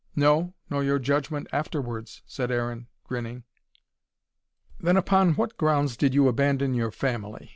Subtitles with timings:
[0.15, 0.55] "No.
[0.67, 3.43] Nor your judgment afterwards," said Aaron, grinning.
[4.79, 7.49] "Then upon what grounds did you abandon your family?